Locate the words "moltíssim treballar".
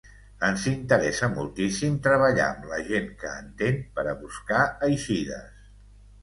1.33-2.45